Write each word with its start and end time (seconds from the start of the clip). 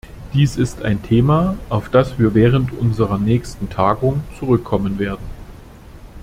Dies 0.33 0.57
ist 0.57 0.81
ein 0.81 1.03
Thema, 1.03 1.59
auf 1.69 1.89
das 1.89 2.17
wir 2.17 2.33
während 2.33 2.73
unserer 2.73 3.19
nächsten 3.19 3.69
Tagung 3.69 4.23
zurückkommen 4.39 4.97
werden. 4.97 5.21